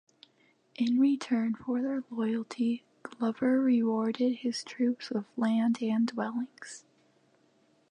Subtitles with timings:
[0.77, 6.85] In return for their loyalty, Glover rewarded his troops with land and dwellings.